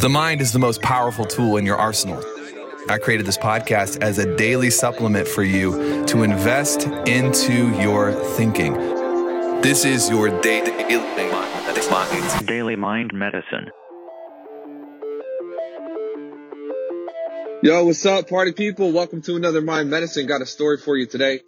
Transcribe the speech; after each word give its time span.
The 0.00 0.08
mind 0.08 0.40
is 0.40 0.50
the 0.50 0.58
most 0.58 0.80
powerful 0.80 1.26
tool 1.26 1.58
in 1.58 1.66
your 1.66 1.76
arsenal. 1.76 2.24
I 2.88 2.96
created 2.96 3.26
this 3.26 3.36
podcast 3.36 4.02
as 4.02 4.16
a 4.18 4.34
daily 4.34 4.70
supplement 4.70 5.28
for 5.28 5.42
you 5.42 6.06
to 6.06 6.22
invest 6.22 6.86
into 7.06 7.68
your 7.78 8.14
thinking. 8.14 8.72
This 9.60 9.84
is 9.84 10.08
your 10.08 10.30
daily 10.40 10.70
Daily 12.46 12.76
Mind 12.76 13.12
Medicine. 13.12 13.70
Yo, 17.62 17.84
what's 17.84 18.06
up, 18.06 18.26
party 18.26 18.52
people? 18.52 18.92
Welcome 18.92 19.20
to 19.20 19.36
another 19.36 19.60
Mind 19.60 19.90
Medicine. 19.90 20.26
Got 20.26 20.40
a 20.40 20.46
story 20.46 20.78
for 20.78 20.96
you 20.96 21.04
today. 21.04 21.40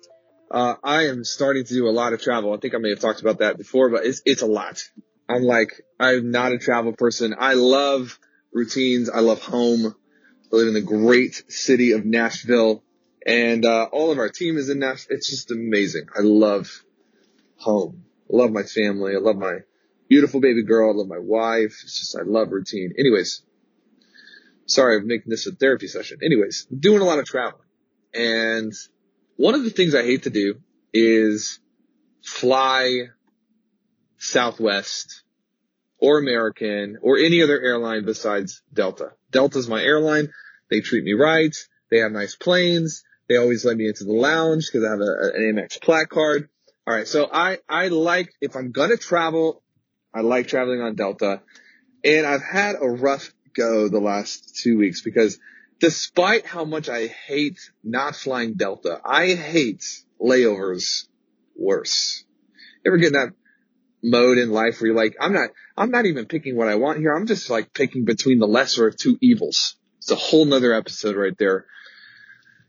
Uh, 0.51 0.75
I 0.85 1.07
am 1.07 1.25
starting 1.25 1.65
to 1.65 1.73
do 1.73 1.89
a 1.89 1.91
lot 1.91 2.13
of 2.13 2.21
travel. 2.21 2.53
I 2.53 2.59
think 2.59 2.75
I 2.75 2.79
may 2.79 2.91
have 2.91 3.01
talked 3.01 3.23
about 3.23 3.39
that 3.39 3.57
before, 3.57 3.89
but 3.89 4.05
it's, 4.05 4.21
it's 4.27 4.43
a 4.43 4.47
lot. 4.47 4.85
I'm 5.27 5.43
like, 5.43 5.71
I'm 5.99 6.31
not 6.31 6.53
a 6.53 6.59
travel 6.59 6.93
person. 6.93 7.35
I 7.39 7.55
love 7.55 8.19
routines. 8.53 9.09
I 9.09 9.21
love 9.21 9.41
home. 9.43 9.95
I 10.53 10.57
live 10.57 10.69
in 10.69 10.75
the 10.75 10.81
great 10.81 11.45
city 11.51 11.93
of 11.93 12.05
Nashville 12.05 12.83
and, 13.27 13.65
uh, 13.65 13.89
all 13.93 14.11
of 14.11 14.19
our 14.19 14.29
team 14.29 14.57
is 14.57 14.69
in 14.69 14.81
Nashville. 14.81 15.17
It's 15.17 15.31
just 15.31 15.51
amazing. 15.51 16.07
I 16.17 16.21
love 16.23 16.85
home. 17.57 18.05
I 18.33 18.37
love 18.37 18.51
my 18.51 18.65
family. 18.65 19.15
I 19.15 19.19
love 19.19 19.37
my 19.37 19.59
beautiful 20.09 20.41
baby 20.41 20.63
girl. 20.65 20.91
I 20.91 20.95
love 20.97 21.09
my 21.09 21.19
wife. 21.19 21.81
It's 21.85 21.99
just, 22.01 22.17
I 22.17 22.23
love 22.23 22.51
routine. 22.51 22.95
Anyways, 22.99 23.43
sorry, 24.67 24.97
I'm 24.97 25.07
making 25.07 25.31
this 25.31 25.47
a 25.47 25.53
therapy 25.53 25.87
session. 25.87 26.19
Anyways, 26.23 26.67
doing 26.67 27.01
a 27.01 27.05
lot 27.05 27.19
of 27.19 27.25
traveling 27.25 27.67
and 28.15 28.73
one 29.37 29.55
of 29.55 29.65
the 29.65 29.71
things 29.71 29.95
I 29.95 30.03
hate 30.03 30.25
to 30.25 30.31
do 30.31 30.57
is 30.93 31.59
fly 32.23 33.09
Southwest 34.19 35.22
or 36.03 36.19
American 36.19 36.99
or 37.01 37.17
any 37.17 37.43
other 37.43 37.59
airline 37.61 38.05
besides 38.05 38.61
Delta. 38.75 39.13
Delta's 39.31 39.69
my 39.69 39.81
airline. 39.81 40.31
They 40.69 40.81
treat 40.81 41.05
me 41.05 41.13
right. 41.13 41.55
They 41.91 41.99
have 41.99 42.11
nice 42.11 42.35
planes. 42.35 43.05
They 43.29 43.37
always 43.37 43.65
let 43.65 43.77
me 43.77 43.87
into 43.87 44.05
the 44.05 44.13
lounge 44.13 44.67
because 44.67 44.85
I 44.85 44.91
have 44.91 45.01
a, 45.01 45.37
an 45.37 45.55
Amex 45.55 45.81
plaque 45.81 46.09
card. 46.09 46.49
All 46.89 46.95
right. 46.95 47.07
So 47.07 47.29
I, 47.33 47.59
I 47.69 47.87
like, 47.89 48.35
if 48.41 48.57
I'm 48.57 48.73
going 48.73 48.91
to 48.91 48.97
travel, 48.97 49.63
I 50.13 50.23
like 50.23 50.49
traveling 50.49 50.81
on 50.81 50.97
Delta 50.97 51.41
and 52.05 52.27
I've 52.27 52.43
had 52.43 52.75
a 52.81 52.89
rough 52.89 53.33
go 53.55 53.89
the 53.89 54.01
last 54.01 54.57
two 54.57 54.79
weeks 54.79 55.03
because 55.03 55.39
despite 55.79 56.47
how 56.47 56.65
much 56.65 56.89
I 56.89 57.07
hate 57.07 57.61
not 57.85 58.17
flying 58.17 58.55
Delta, 58.55 59.01
I 59.05 59.35
hate 59.35 59.85
layovers 60.21 61.07
worse. 61.55 62.25
Ever 62.85 62.97
get 62.97 63.09
in 63.09 63.13
that 63.13 63.35
mode 64.03 64.39
in 64.39 64.51
life 64.51 64.81
where 64.81 64.89
you're 64.89 64.97
like, 64.97 65.17
I'm 65.21 65.33
not, 65.33 65.51
I'm 65.77 65.91
not 65.91 66.07
even 66.07 66.27
picking 66.27 66.57
what 66.57 66.69
I 66.69 66.75
want 66.75 66.99
here. 66.99 67.15
I'm 67.15 67.27
just 67.27 67.51
like 67.51 67.73
picking 67.73 68.05
between 68.05 68.39
the 68.39 68.47
lesser 68.47 68.87
of 68.87 68.97
two 68.97 69.17
evils. 69.21 69.77
It's 69.99 70.11
a 70.11 70.17
whole 70.17 70.45
nother 70.45 70.75
episode 70.75 71.17
right 71.17 71.37
there. 71.39 71.67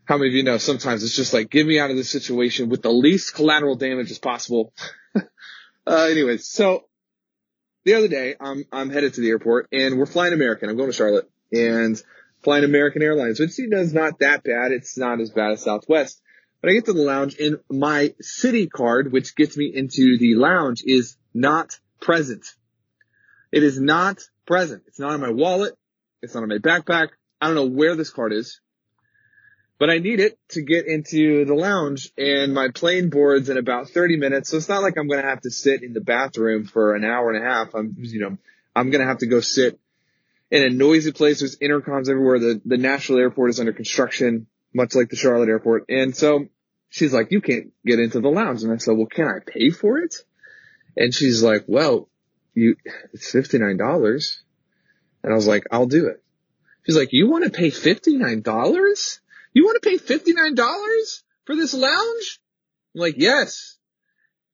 How 0.04 0.18
many 0.18 0.28
of 0.28 0.34
you 0.34 0.44
know 0.44 0.58
sometimes 0.58 1.02
it's 1.02 1.16
just 1.16 1.32
like, 1.32 1.50
get 1.50 1.66
me 1.66 1.78
out 1.78 1.90
of 1.90 1.96
this 1.96 2.10
situation 2.10 2.68
with 2.68 2.82
the 2.82 2.92
least 2.92 3.34
collateral 3.34 3.74
damage 3.74 4.10
as 4.10 4.18
possible. 4.18 4.72
uh, 5.16 5.20
anyways, 5.86 6.46
so 6.46 6.84
the 7.84 7.94
other 7.94 8.08
day 8.08 8.36
I'm, 8.38 8.64
I'm 8.70 8.90
headed 8.90 9.14
to 9.14 9.20
the 9.20 9.30
airport 9.30 9.68
and 9.72 9.98
we're 9.98 10.06
flying 10.06 10.34
American. 10.34 10.68
I'm 10.68 10.76
going 10.76 10.90
to 10.90 10.96
Charlotte 10.96 11.28
and 11.52 12.00
flying 12.42 12.64
American 12.64 13.02
Airlines, 13.02 13.40
which 13.40 13.58
is 13.58 13.94
not 13.94 14.18
that 14.20 14.44
bad. 14.44 14.70
It's 14.70 14.96
not 14.96 15.20
as 15.20 15.30
bad 15.30 15.52
as 15.52 15.62
Southwest. 15.62 16.20
But 16.64 16.70
I 16.70 16.74
get 16.76 16.86
to 16.86 16.94
the 16.94 17.02
lounge 17.02 17.36
and 17.38 17.58
my 17.68 18.14
Citi 18.22 18.70
card, 18.70 19.12
which 19.12 19.36
gets 19.36 19.54
me 19.54 19.70
into 19.74 20.16
the 20.16 20.34
lounge 20.36 20.82
is 20.82 21.18
not 21.34 21.78
present. 22.00 22.46
It 23.52 23.62
is 23.62 23.78
not 23.78 24.22
present. 24.46 24.84
It's 24.86 24.98
not 24.98 25.12
in 25.12 25.20
my 25.20 25.28
wallet. 25.28 25.74
It's 26.22 26.34
not 26.34 26.42
in 26.42 26.48
my 26.48 26.56
backpack. 26.56 27.08
I 27.38 27.48
don't 27.48 27.54
know 27.54 27.66
where 27.66 27.96
this 27.96 28.08
card 28.08 28.32
is, 28.32 28.62
but 29.78 29.90
I 29.90 29.98
need 29.98 30.20
it 30.20 30.38
to 30.52 30.62
get 30.62 30.86
into 30.86 31.44
the 31.44 31.52
lounge 31.52 32.10
and 32.16 32.54
my 32.54 32.68
plane 32.70 33.10
boards 33.10 33.50
in 33.50 33.58
about 33.58 33.90
30 33.90 34.16
minutes. 34.16 34.48
So 34.48 34.56
it's 34.56 34.70
not 34.70 34.80
like 34.80 34.96
I'm 34.96 35.06
going 35.06 35.20
to 35.20 35.28
have 35.28 35.42
to 35.42 35.50
sit 35.50 35.82
in 35.82 35.92
the 35.92 36.00
bathroom 36.00 36.64
for 36.64 36.94
an 36.94 37.04
hour 37.04 37.30
and 37.30 37.44
a 37.44 37.46
half. 37.46 37.74
I'm, 37.74 37.94
you 37.98 38.20
know, 38.20 38.38
I'm 38.74 38.88
going 38.88 39.02
to 39.02 39.06
have 39.06 39.18
to 39.18 39.26
go 39.26 39.40
sit 39.40 39.78
in 40.50 40.62
a 40.62 40.70
noisy 40.70 41.12
place. 41.12 41.40
There's 41.40 41.58
intercoms 41.58 42.08
everywhere. 42.08 42.38
The, 42.38 42.62
the 42.64 42.78
Nashville 42.78 43.18
airport 43.18 43.50
is 43.50 43.60
under 43.60 43.74
construction, 43.74 44.46
much 44.72 44.94
like 44.94 45.10
the 45.10 45.16
Charlotte 45.16 45.50
airport. 45.50 45.84
And 45.90 46.16
so 46.16 46.48
she's 46.94 47.12
like, 47.12 47.32
you 47.32 47.40
can't 47.40 47.72
get 47.84 47.98
into 47.98 48.20
the 48.20 48.28
lounge. 48.28 48.62
And 48.62 48.72
I 48.72 48.76
said, 48.76 48.96
well, 48.96 49.08
can 49.08 49.26
I 49.26 49.38
pay 49.44 49.70
for 49.70 49.98
it? 49.98 50.14
And 50.96 51.12
she's 51.12 51.42
like, 51.42 51.64
well, 51.66 52.08
you, 52.54 52.76
it's 53.12 53.32
$59. 53.32 54.36
And 55.24 55.32
I 55.32 55.34
was 55.34 55.48
like, 55.48 55.64
I'll 55.72 55.86
do 55.86 56.06
it. 56.06 56.22
She's 56.86 56.96
like, 56.96 57.08
you 57.10 57.28
want 57.28 57.44
to 57.44 57.50
pay 57.50 57.70
$59? 57.70 59.18
You 59.54 59.64
want 59.64 59.82
to 59.82 59.88
pay 59.90 59.98
$59 59.98 61.22
for 61.46 61.56
this 61.56 61.74
lounge? 61.74 62.40
I'm 62.94 63.00
like, 63.00 63.16
yes. 63.16 63.76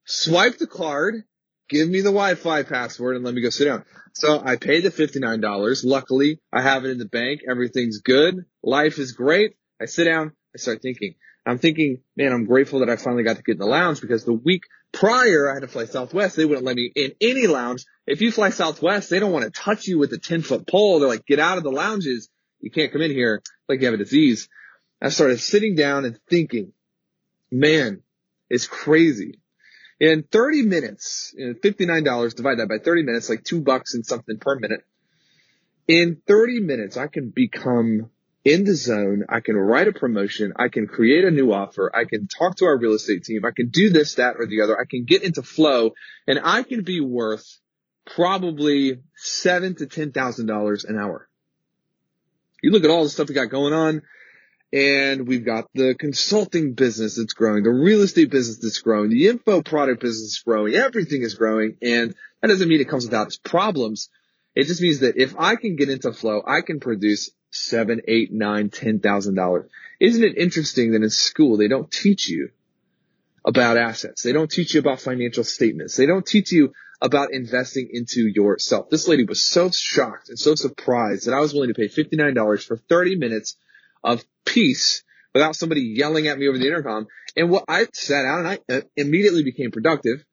Swipe 0.06 0.56
the 0.56 0.66
card, 0.66 1.24
give 1.68 1.90
me 1.90 2.00
the 2.00 2.04
Wi-Fi 2.04 2.62
password 2.62 3.16
and 3.16 3.24
let 3.24 3.34
me 3.34 3.42
go 3.42 3.50
sit 3.50 3.66
down. 3.66 3.84
So 4.14 4.40
I 4.42 4.56
paid 4.56 4.84
the 4.84 4.90
$59. 4.90 5.84
Luckily, 5.84 6.40
I 6.50 6.62
have 6.62 6.86
it 6.86 6.90
in 6.90 6.98
the 6.98 7.04
bank. 7.04 7.40
Everything's 7.48 7.98
good. 7.98 8.46
Life 8.62 8.98
is 8.98 9.12
great. 9.12 9.56
I 9.78 9.84
sit 9.84 10.04
down. 10.04 10.32
I 10.54 10.58
start 10.58 10.80
thinking. 10.80 11.16
I'm 11.46 11.58
thinking, 11.58 12.02
man, 12.16 12.32
I'm 12.32 12.44
grateful 12.44 12.80
that 12.80 12.90
I 12.90 12.96
finally 12.96 13.22
got 13.22 13.36
to 13.36 13.42
get 13.42 13.52
in 13.52 13.58
the 13.58 13.66
lounge 13.66 14.00
because 14.00 14.24
the 14.24 14.32
week 14.32 14.64
prior 14.92 15.50
I 15.50 15.54
had 15.54 15.62
to 15.62 15.68
fly 15.68 15.86
Southwest. 15.86 16.36
They 16.36 16.44
wouldn't 16.44 16.66
let 16.66 16.76
me 16.76 16.92
in 16.94 17.12
any 17.20 17.46
lounge. 17.46 17.84
If 18.06 18.20
you 18.20 18.30
fly 18.30 18.50
Southwest, 18.50 19.08
they 19.08 19.18
don't 19.18 19.32
want 19.32 19.46
to 19.46 19.50
touch 19.50 19.86
you 19.86 19.98
with 19.98 20.12
a 20.12 20.18
10 20.18 20.42
foot 20.42 20.66
pole. 20.66 21.00
They're 21.00 21.08
like, 21.08 21.26
get 21.26 21.38
out 21.38 21.58
of 21.58 21.64
the 21.64 21.70
lounges. 21.70 22.28
You 22.60 22.70
can't 22.70 22.92
come 22.92 23.02
in 23.02 23.10
here 23.10 23.42
like 23.68 23.80
you 23.80 23.86
have 23.86 23.94
a 23.94 23.98
disease. 23.98 24.48
I 25.00 25.08
started 25.08 25.40
sitting 25.40 25.76
down 25.76 26.04
and 26.04 26.18
thinking, 26.28 26.72
man, 27.50 28.02
it's 28.50 28.66
crazy. 28.66 29.38
In 29.98 30.24
30 30.24 30.62
minutes, 30.62 31.34
you 31.36 31.48
know, 31.48 31.54
$59, 31.54 32.36
divide 32.36 32.58
that 32.58 32.68
by 32.68 32.78
30 32.78 33.02
minutes, 33.02 33.28
like 33.28 33.44
two 33.44 33.60
bucks 33.60 33.94
and 33.94 34.04
something 34.04 34.38
per 34.38 34.58
minute. 34.58 34.84
In 35.88 36.20
30 36.26 36.60
minutes, 36.60 36.96
I 36.96 37.06
can 37.06 37.30
become 37.30 38.10
in 38.44 38.64
the 38.64 38.74
zone. 38.74 39.24
I 39.28 39.40
can 39.40 39.56
write 39.56 39.88
a 39.88 39.92
promotion. 39.92 40.52
I 40.56 40.68
can 40.68 40.86
create 40.86 41.24
a 41.24 41.30
new 41.30 41.52
offer. 41.52 41.94
I 41.94 42.04
can 42.04 42.26
talk 42.26 42.56
to 42.56 42.64
our 42.64 42.78
real 42.78 42.94
estate 42.94 43.24
team. 43.24 43.44
I 43.44 43.50
can 43.54 43.68
do 43.68 43.90
this, 43.90 44.14
that, 44.14 44.36
or 44.38 44.46
the 44.46 44.62
other. 44.62 44.78
I 44.78 44.84
can 44.88 45.04
get 45.04 45.22
into 45.22 45.42
flow 45.42 45.92
and 46.26 46.40
I 46.42 46.62
can 46.62 46.82
be 46.82 47.00
worth 47.00 47.44
probably 48.06 49.00
seven 49.16 49.74
to 49.76 49.86
ten 49.86 50.12
thousand 50.12 50.46
dollars 50.46 50.84
an 50.84 50.98
hour. 50.98 51.28
You 52.62 52.70
look 52.70 52.84
at 52.84 52.90
all 52.90 53.04
the 53.04 53.10
stuff 53.10 53.28
we 53.28 53.34
got 53.34 53.50
going 53.50 53.72
on 53.72 54.02
and 54.72 55.26
we've 55.26 55.44
got 55.44 55.66
the 55.74 55.94
consulting 55.98 56.74
business 56.74 57.16
that's 57.16 57.32
growing, 57.32 57.64
the 57.64 57.70
real 57.70 58.02
estate 58.02 58.30
business 58.30 58.58
that's 58.58 58.78
growing, 58.78 59.10
the 59.10 59.28
info 59.28 59.62
product 59.62 60.00
business 60.00 60.32
is 60.32 60.42
growing, 60.44 60.74
everything 60.74 61.22
is 61.22 61.34
growing. 61.34 61.76
And 61.82 62.14
that 62.40 62.48
doesn't 62.48 62.68
mean 62.68 62.80
it 62.80 62.88
comes 62.88 63.04
without 63.04 63.28
its 63.28 63.38
problems. 63.38 64.08
It 64.54 64.66
just 64.66 64.80
means 64.80 65.00
that 65.00 65.16
if 65.16 65.34
I 65.38 65.56
can 65.56 65.76
get 65.76 65.90
into 65.90 66.12
flow, 66.12 66.42
I 66.46 66.60
can 66.60 66.80
produce 66.80 67.30
seven, 67.50 68.00
eight, 68.06 68.32
nine, 68.32 68.70
ten 68.70 69.00
thousand 69.00 69.34
dollars. 69.34 69.70
Isn't 69.98 70.24
it 70.24 70.38
interesting 70.38 70.92
that 70.92 71.02
in 71.02 71.10
school 71.10 71.56
they 71.56 71.68
don't 71.68 71.90
teach 71.90 72.28
you 72.28 72.50
about 73.44 73.76
assets? 73.76 74.22
They 74.22 74.32
don't 74.32 74.50
teach 74.50 74.74
you 74.74 74.80
about 74.80 75.00
financial 75.00 75.44
statements. 75.44 75.96
They 75.96 76.06
don't 76.06 76.26
teach 76.26 76.52
you 76.52 76.72
about 77.02 77.32
investing 77.32 77.88
into 77.92 78.28
yourself. 78.28 78.90
This 78.90 79.08
lady 79.08 79.24
was 79.24 79.44
so 79.44 79.70
shocked 79.70 80.28
and 80.28 80.38
so 80.38 80.54
surprised 80.54 81.26
that 81.26 81.34
I 81.34 81.40
was 81.40 81.54
willing 81.54 81.72
to 81.72 81.74
pay 81.74 81.88
$59 81.88 82.64
for 82.64 82.76
30 82.76 83.16
minutes 83.16 83.56
of 84.04 84.22
peace 84.44 85.02
without 85.32 85.56
somebody 85.56 85.80
yelling 85.82 86.26
at 86.28 86.38
me 86.38 86.48
over 86.48 86.58
the 86.58 86.66
intercom. 86.66 87.06
And 87.36 87.50
what 87.50 87.64
I 87.68 87.86
sat 87.92 88.22
down 88.22 88.46
and 88.46 88.48
I 88.48 88.74
uh, 88.74 88.80
immediately 88.96 89.44
became 89.44 89.70
productive. 89.70 90.24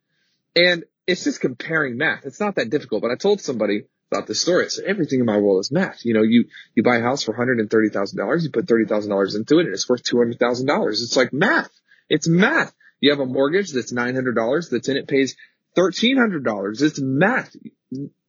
And 0.55 0.83
it's 1.05 1.23
just 1.23 1.39
comparing 1.39 1.97
math. 1.97 2.25
It's 2.25 2.39
not 2.39 2.55
that 2.55 2.69
difficult, 2.69 3.01
but 3.01 3.11
I 3.11 3.15
told 3.15 3.39
somebody 3.39 3.83
about 4.11 4.27
this 4.27 4.41
story. 4.41 4.65
I 4.65 4.67
said, 4.69 4.85
everything 4.85 5.19
in 5.19 5.25
my 5.25 5.37
world 5.37 5.59
is 5.59 5.71
math. 5.71 6.05
You 6.05 6.13
know, 6.13 6.23
you, 6.23 6.45
you 6.75 6.83
buy 6.83 6.97
a 6.97 7.01
house 7.01 7.23
for 7.23 7.33
$130,000, 7.33 8.43
you 8.43 8.49
put 8.51 8.65
$30,000 8.65 9.35
into 9.35 9.59
it 9.59 9.65
and 9.65 9.73
it's 9.73 9.89
worth 9.89 10.03
$200,000. 10.03 10.89
It's 10.89 11.17
like 11.17 11.33
math. 11.33 11.69
It's 12.09 12.27
math. 12.27 12.73
You 12.99 13.11
have 13.11 13.19
a 13.19 13.25
mortgage 13.25 13.71
that's 13.71 13.93
$900 13.93 14.69
the 14.69 14.79
tenant 14.79 15.07
pays 15.07 15.35
$1,300. 15.77 16.81
It's 16.81 16.99
math. 16.99 17.55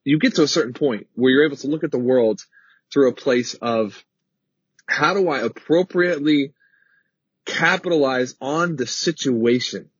You 0.05 0.19
get 0.19 0.37
to 0.37 0.43
a 0.43 0.49
certain 0.49 0.75
point 0.75 1.07
where 1.15 1.31
you're 1.31 1.47
able 1.47 1.57
to 1.57 1.69
look 1.69 1.85
at 1.85 1.91
the 1.91 1.99
world 1.99 2.41
through 2.93 3.11
a 3.11 3.15
place 3.15 3.55
of 3.55 4.05
how 4.87 5.15
do 5.15 5.29
I 5.29 5.41
appropriately 5.41 6.55
capitalize 7.45 8.35
on 8.41 8.77
the 8.77 8.87
situation 8.87 9.91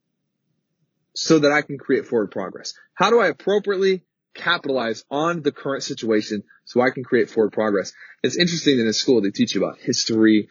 so 1.15 1.39
that 1.39 1.53
I 1.53 1.63
can 1.63 1.79
create 1.79 2.07
forward 2.07 2.31
progress? 2.31 2.75
How 2.95 3.11
do 3.11 3.21
I 3.21 3.29
appropriately 3.29 4.03
capitalize 4.39 5.05
on 5.11 5.43
the 5.43 5.53
current 5.53 5.83
situation 5.83 6.45
so 6.65 6.81
I 6.81 6.91
can 6.91 7.05
create 7.05 7.29
forward 7.31 7.53
progress? 7.53 7.93
It's 8.23 8.37
interesting 8.37 8.79
in 8.79 8.93
school 8.93 9.21
they 9.21 9.31
teach 9.31 9.55
you 9.55 9.65
about 9.65 9.79
history, 9.79 10.49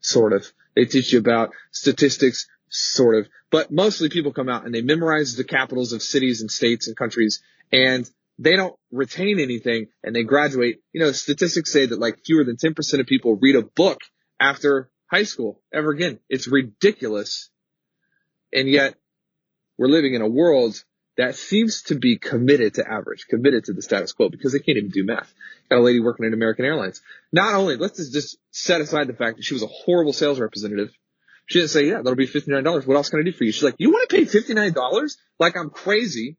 sort 0.00 0.32
of. 0.32 0.46
They 0.76 0.84
teach 0.84 1.12
you 1.12 1.18
about 1.18 1.50
statistics, 1.72 2.46
sort 2.68 3.16
of. 3.16 3.28
But 3.50 3.72
mostly 3.72 4.08
people 4.08 4.32
come 4.32 4.48
out 4.48 4.64
and 4.64 4.74
they 4.74 4.82
memorize 4.82 5.34
the 5.34 5.44
capitals 5.44 5.92
of 5.92 6.02
cities 6.02 6.40
and 6.40 6.50
states 6.50 6.86
and 6.86 6.96
countries 6.96 7.42
and 7.72 8.08
they 8.38 8.54
don't 8.54 8.76
retain 8.92 9.40
anything 9.40 9.88
and 10.04 10.14
they 10.14 10.22
graduate. 10.22 10.80
You 10.92 11.00
know, 11.00 11.12
statistics 11.12 11.72
say 11.72 11.86
that 11.86 11.98
like 11.98 12.24
fewer 12.24 12.44
than 12.44 12.56
10% 12.56 13.00
of 13.00 13.06
people 13.06 13.36
read 13.36 13.56
a 13.56 13.62
book 13.62 14.00
after 14.38 14.90
high 15.06 15.24
school 15.24 15.60
ever 15.72 15.90
again. 15.90 16.20
It's 16.28 16.46
ridiculous. 16.46 17.50
And 18.52 18.68
yet 18.68 18.94
we're 19.76 19.88
living 19.88 20.14
in 20.14 20.22
a 20.22 20.28
world 20.28 20.82
that 21.18 21.34
seems 21.34 21.82
to 21.82 21.96
be 21.96 22.16
committed 22.16 22.74
to 22.74 22.88
average, 22.88 23.26
committed 23.28 23.64
to 23.64 23.72
the 23.72 23.82
status 23.82 24.12
quo 24.12 24.28
because 24.28 24.52
they 24.52 24.60
can't 24.60 24.78
even 24.78 24.90
do 24.90 25.04
math. 25.04 25.34
Got 25.68 25.80
a 25.80 25.82
lady 25.82 25.98
working 25.98 26.24
at 26.24 26.32
American 26.32 26.64
Airlines. 26.64 27.02
Not 27.32 27.54
only, 27.54 27.76
let's 27.76 27.96
just 28.08 28.38
set 28.52 28.80
aside 28.80 29.08
the 29.08 29.14
fact 29.14 29.36
that 29.36 29.42
she 29.42 29.54
was 29.54 29.64
a 29.64 29.66
horrible 29.66 30.12
sales 30.12 30.38
representative. 30.38 30.90
She 31.46 31.58
didn't 31.58 31.70
say, 31.70 31.88
yeah, 31.88 31.96
that'll 31.96 32.14
be 32.14 32.28
$59. 32.28 32.86
What 32.86 32.96
else 32.96 33.10
can 33.10 33.18
I 33.18 33.24
do 33.24 33.32
for 33.32 33.42
you? 33.42 33.50
She's 33.50 33.64
like, 33.64 33.74
you 33.78 33.90
want 33.90 34.08
to 34.08 34.16
pay 34.16 34.24
$59? 34.26 35.16
Like 35.40 35.56
I'm 35.56 35.70
crazy. 35.70 36.36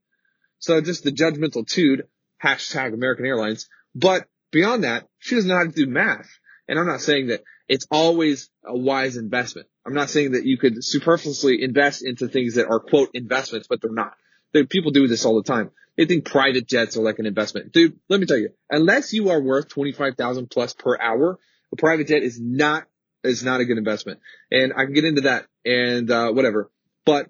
So 0.59 0.79
just 0.79 1.03
the 1.03 1.11
judgmental 1.11 1.67
tude, 1.67 2.03
hashtag 2.41 2.93
American 2.93 3.25
Airlines. 3.25 3.67
But 3.93 4.27
beyond 4.51 4.85
that, 4.85 5.07
she 5.17 5.35
doesn't 5.35 5.49
know 5.49 5.57
how 5.57 5.65
to 5.65 5.71
do 5.71 5.87
math. 5.87 6.29
And 6.69 6.79
I'm 6.79 6.87
not 6.87 7.01
saying 7.01 7.27
that 7.27 7.43
it's 7.67 7.87
always 7.91 8.49
a 8.65 8.77
wise 8.77 9.17
investment. 9.17 9.67
I'm 9.85 9.93
not 9.93 10.09
saying 10.09 10.31
that 10.33 10.45
you 10.45 10.57
could 10.57 10.83
superfluously 10.83 11.63
invest 11.63 12.05
into 12.05 12.29
things 12.29 12.55
that 12.55 12.67
are 12.67 12.79
quote 12.79 13.09
investments, 13.13 13.67
but 13.67 13.81
they're 13.81 13.91
not 13.91 14.13
people 14.53 14.91
do 14.91 15.07
this 15.07 15.25
all 15.25 15.35
the 15.35 15.43
time. 15.43 15.71
They 15.97 16.05
think 16.05 16.25
private 16.25 16.67
jets 16.67 16.97
are 16.97 17.01
like 17.01 17.19
an 17.19 17.25
investment. 17.25 17.73
Dude, 17.73 17.99
let 18.07 18.19
me 18.19 18.25
tell 18.25 18.37
you, 18.37 18.51
unless 18.69 19.11
you 19.11 19.29
are 19.29 19.41
worth 19.41 19.67
25,000 19.67 20.49
plus 20.49 20.73
per 20.73 20.97
hour, 20.97 21.37
a 21.71 21.75
private 21.75 22.07
jet 22.07 22.23
is 22.23 22.39
not, 22.39 22.85
is 23.23 23.43
not 23.43 23.59
a 23.59 23.65
good 23.65 23.77
investment. 23.77 24.19
And 24.49 24.71
I 24.73 24.85
can 24.85 24.93
get 24.93 25.03
into 25.03 25.21
that 25.21 25.45
and, 25.65 26.09
uh, 26.09 26.31
whatever. 26.31 26.71
But 27.05 27.29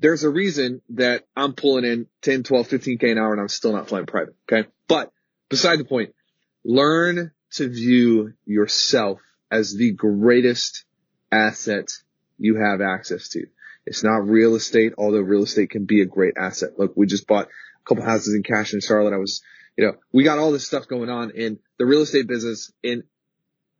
there's 0.00 0.24
a 0.24 0.30
reason 0.30 0.82
that 0.90 1.26
I'm 1.36 1.54
pulling 1.54 1.84
in 1.84 2.06
10, 2.22 2.42
12, 2.42 2.68
15k 2.68 3.12
an 3.12 3.18
hour 3.18 3.32
and 3.32 3.40
I'm 3.40 3.48
still 3.48 3.72
not 3.72 3.88
flying 3.88 4.06
private. 4.06 4.34
Okay. 4.50 4.68
But 4.86 5.12
beside 5.48 5.78
the 5.78 5.84
point, 5.84 6.14
learn 6.64 7.32
to 7.52 7.68
view 7.68 8.34
yourself 8.44 9.20
as 9.50 9.74
the 9.74 9.92
greatest 9.92 10.84
asset 11.32 11.90
you 12.38 12.56
have 12.56 12.80
access 12.80 13.28
to. 13.30 13.46
It's 13.90 14.04
not 14.04 14.28
real 14.28 14.54
estate, 14.54 14.94
although 14.96 15.18
real 15.18 15.42
estate 15.42 15.70
can 15.70 15.84
be 15.84 16.00
a 16.00 16.06
great 16.06 16.34
asset. 16.36 16.78
Look, 16.78 16.92
we 16.96 17.06
just 17.06 17.26
bought 17.26 17.46
a 17.46 17.88
couple 17.88 18.04
houses 18.04 18.36
in 18.36 18.44
cash 18.44 18.72
in 18.72 18.80
Charlotte. 18.80 19.12
I 19.12 19.16
was, 19.16 19.42
you 19.76 19.84
know, 19.84 19.94
we 20.12 20.22
got 20.22 20.38
all 20.38 20.52
this 20.52 20.64
stuff 20.64 20.86
going 20.86 21.10
on 21.10 21.32
in 21.32 21.58
the 21.76 21.86
real 21.86 22.02
estate 22.02 22.28
business 22.28 22.70
and 22.84 23.02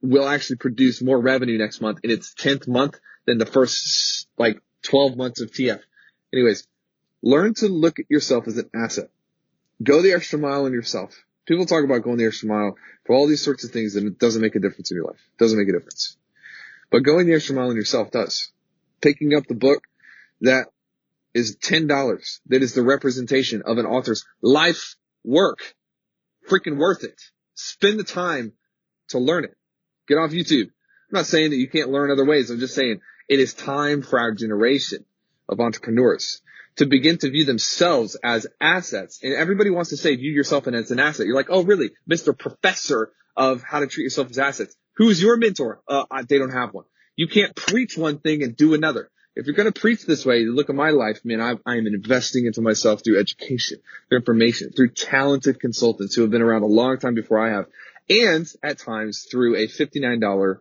will 0.02 0.26
actually 0.26 0.56
produce 0.56 1.00
more 1.00 1.20
revenue 1.20 1.58
next 1.58 1.80
month 1.80 2.00
in 2.02 2.10
its 2.10 2.34
10th 2.34 2.66
month 2.66 2.98
than 3.24 3.38
the 3.38 3.46
first 3.46 4.26
like 4.36 4.60
12 4.82 5.16
months 5.16 5.40
of 5.42 5.52
TF. 5.52 5.78
Anyways, 6.32 6.66
learn 7.22 7.54
to 7.54 7.68
look 7.68 8.00
at 8.00 8.10
yourself 8.10 8.48
as 8.48 8.58
an 8.58 8.68
asset. 8.74 9.10
Go 9.80 10.02
the 10.02 10.14
extra 10.14 10.40
mile 10.40 10.66
in 10.66 10.72
yourself. 10.72 11.14
People 11.46 11.66
talk 11.66 11.84
about 11.84 12.02
going 12.02 12.16
the 12.16 12.26
extra 12.26 12.48
mile 12.48 12.76
for 13.06 13.14
all 13.14 13.28
these 13.28 13.44
sorts 13.44 13.62
of 13.62 13.70
things 13.70 13.94
and 13.94 14.08
it 14.08 14.18
doesn't 14.18 14.42
make 14.42 14.56
a 14.56 14.60
difference 14.60 14.90
in 14.90 14.96
your 14.96 15.06
life. 15.06 15.20
It 15.34 15.38
doesn't 15.38 15.56
make 15.56 15.68
a 15.68 15.72
difference. 15.72 16.16
But 16.90 17.04
going 17.04 17.28
the 17.28 17.34
extra 17.34 17.54
mile 17.54 17.70
in 17.70 17.76
yourself 17.76 18.10
does. 18.10 18.50
Picking 19.00 19.34
up 19.34 19.46
the 19.46 19.54
book, 19.54 19.84
that 20.40 20.66
is 21.34 21.56
$10. 21.56 22.40
That 22.46 22.62
is 22.62 22.74
the 22.74 22.82
representation 22.82 23.62
of 23.64 23.78
an 23.78 23.86
author's 23.86 24.24
life 24.42 24.96
work. 25.24 25.74
Freaking 26.48 26.78
worth 26.78 27.04
it. 27.04 27.20
Spend 27.54 27.98
the 27.98 28.04
time 28.04 28.52
to 29.08 29.18
learn 29.18 29.44
it. 29.44 29.56
Get 30.08 30.16
off 30.16 30.30
YouTube. 30.30 30.66
I'm 30.66 31.18
not 31.18 31.26
saying 31.26 31.50
that 31.50 31.56
you 31.56 31.68
can't 31.68 31.90
learn 31.90 32.10
other 32.10 32.24
ways. 32.24 32.50
I'm 32.50 32.58
just 32.58 32.74
saying 32.74 33.00
it 33.28 33.40
is 33.40 33.54
time 33.54 34.02
for 34.02 34.18
our 34.18 34.32
generation 34.32 35.04
of 35.48 35.60
entrepreneurs 35.60 36.40
to 36.76 36.86
begin 36.86 37.18
to 37.18 37.30
view 37.30 37.44
themselves 37.44 38.16
as 38.22 38.46
assets. 38.60 39.20
And 39.22 39.34
everybody 39.34 39.70
wants 39.70 39.90
to 39.90 39.96
say 39.96 40.16
view 40.16 40.32
yourself 40.32 40.66
as 40.66 40.90
an 40.90 41.00
asset. 41.00 41.26
You're 41.26 41.36
like, 41.36 41.50
oh 41.50 41.62
really? 41.62 41.90
Mr. 42.08 42.36
Professor 42.36 43.12
of 43.36 43.62
how 43.62 43.80
to 43.80 43.86
treat 43.86 44.04
yourself 44.04 44.30
as 44.30 44.38
assets. 44.38 44.74
Who's 44.96 45.20
your 45.20 45.36
mentor? 45.36 45.80
Uh, 45.86 46.04
they 46.28 46.38
don't 46.38 46.52
have 46.52 46.72
one. 46.72 46.84
You 47.16 47.28
can't 47.28 47.54
preach 47.54 47.96
one 47.96 48.18
thing 48.18 48.42
and 48.42 48.56
do 48.56 48.74
another 48.74 49.10
if 49.40 49.46
you're 49.46 49.56
going 49.56 49.72
to 49.72 49.80
preach 49.80 50.04
this 50.04 50.26
way, 50.26 50.44
look 50.44 50.68
at 50.68 50.76
my 50.76 50.90
life, 50.90 51.24
man, 51.24 51.40
I, 51.40 51.54
I 51.64 51.76
am 51.76 51.86
investing 51.86 52.44
into 52.44 52.60
myself 52.60 53.02
through 53.02 53.18
education, 53.18 53.78
through 54.08 54.18
information, 54.18 54.70
through 54.70 54.90
talented 54.90 55.58
consultants 55.58 56.14
who 56.14 56.20
have 56.20 56.30
been 56.30 56.42
around 56.42 56.62
a 56.62 56.66
long 56.66 56.98
time 56.98 57.14
before 57.14 57.38
I 57.38 57.52
have, 57.54 57.64
and 58.10 58.46
at 58.62 58.78
times 58.78 59.26
through 59.30 59.56
a 59.56 59.66
$59 59.66 60.58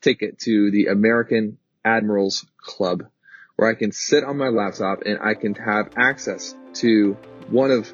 ticket 0.00 0.38
to 0.40 0.70
the 0.70 0.86
American 0.86 1.58
Admirals 1.84 2.46
Club, 2.56 3.04
where 3.56 3.70
I 3.70 3.74
can 3.74 3.92
sit 3.92 4.24
on 4.24 4.38
my 4.38 4.48
laptop 4.48 5.02
and 5.04 5.18
I 5.22 5.34
can 5.34 5.54
have 5.54 5.90
access 5.98 6.56
to 6.76 7.18
one 7.50 7.70
of 7.70 7.92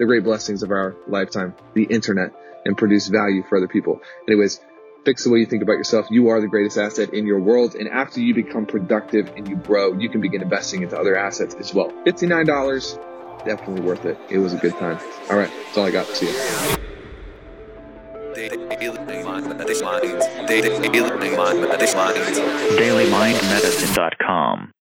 the 0.00 0.04
great 0.04 0.24
blessings 0.24 0.64
of 0.64 0.72
our 0.72 0.96
lifetime, 1.06 1.54
the 1.74 1.84
internet, 1.84 2.32
and 2.64 2.76
produce 2.76 3.06
value 3.06 3.44
for 3.48 3.58
other 3.58 3.68
people. 3.68 4.00
Anyways, 4.26 4.58
fix 5.06 5.24
the 5.24 5.30
way 5.30 5.38
you 5.38 5.46
think 5.46 5.62
about 5.62 5.74
yourself. 5.74 6.08
You 6.10 6.28
are 6.30 6.40
the 6.40 6.48
greatest 6.48 6.76
asset 6.76 7.14
in 7.14 7.26
your 7.26 7.38
world. 7.38 7.76
And 7.76 7.88
after 7.88 8.20
you 8.20 8.34
become 8.34 8.66
productive 8.66 9.32
and 9.36 9.48
you 9.48 9.54
grow, 9.56 9.92
you 9.94 10.08
can 10.08 10.20
begin 10.20 10.42
investing 10.42 10.82
into 10.82 10.98
other 10.98 11.16
assets 11.16 11.54
as 11.54 11.72
well. 11.72 11.92
$59, 12.04 13.44
definitely 13.44 13.82
worth 13.82 14.04
it. 14.04 14.18
It 14.28 14.38
was 14.38 14.52
a 14.52 14.58
good 14.58 14.72
time. 14.72 14.98
All 15.30 15.38
right. 15.38 15.48
That's 15.48 15.78
all 15.78 15.86
I 15.86 15.92
got. 15.92 16.06
See 16.08 16.26
you. 16.26 16.32
DailyMindMedicine.com 22.76 24.72